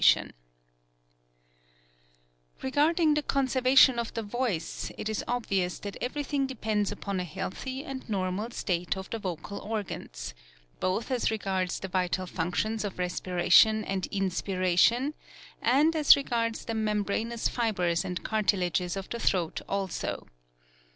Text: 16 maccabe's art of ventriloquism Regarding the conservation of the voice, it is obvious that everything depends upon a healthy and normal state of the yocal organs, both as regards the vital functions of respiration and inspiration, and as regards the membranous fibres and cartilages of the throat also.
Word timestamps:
16 0.03 0.33
maccabe's 0.33 0.33
art 0.33 0.33
of 0.33 0.41
ventriloquism 2.55 2.65
Regarding 2.65 3.13
the 3.13 3.21
conservation 3.21 3.99
of 3.99 4.11
the 4.15 4.23
voice, 4.23 4.91
it 4.97 5.07
is 5.07 5.23
obvious 5.27 5.77
that 5.77 5.95
everything 6.01 6.47
depends 6.47 6.91
upon 6.91 7.19
a 7.19 7.23
healthy 7.23 7.83
and 7.83 8.09
normal 8.09 8.49
state 8.49 8.97
of 8.97 9.11
the 9.11 9.19
yocal 9.19 9.63
organs, 9.63 10.33
both 10.79 11.11
as 11.11 11.29
regards 11.29 11.79
the 11.79 11.87
vital 11.87 12.25
functions 12.25 12.83
of 12.83 12.97
respiration 12.97 13.83
and 13.85 14.07
inspiration, 14.07 15.13
and 15.61 15.95
as 15.95 16.15
regards 16.15 16.65
the 16.65 16.73
membranous 16.73 17.47
fibres 17.47 18.03
and 18.03 18.23
cartilages 18.23 18.97
of 18.97 19.07
the 19.09 19.19
throat 19.19 19.61
also. 19.69 20.25